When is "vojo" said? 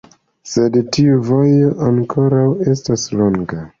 1.29-1.69